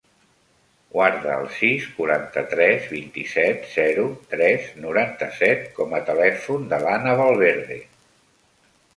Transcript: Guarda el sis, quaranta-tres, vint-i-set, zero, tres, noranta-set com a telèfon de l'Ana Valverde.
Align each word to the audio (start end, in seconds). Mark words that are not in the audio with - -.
Guarda 0.93 1.33
el 1.39 1.43
sis, 1.57 1.83
quaranta-tres, 1.97 2.87
vint-i-set, 2.93 3.67
zero, 3.73 4.05
tres, 4.31 4.65
noranta-set 4.85 5.67
com 5.75 5.93
a 5.99 6.01
telèfon 6.07 6.65
de 6.73 6.81
l'Ana 6.87 7.13
Valverde. 7.21 7.79